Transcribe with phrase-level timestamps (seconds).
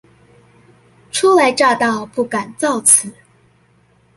[1.11, 3.13] 初來乍到不敢造次